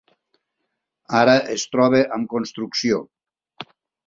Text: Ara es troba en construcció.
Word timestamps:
Ara 1.19 1.35
es 1.57 1.67
troba 1.75 2.01
en 2.17 2.25
construcció. 2.33 3.03